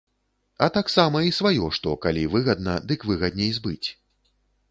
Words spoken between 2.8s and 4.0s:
дык выгадней збыць.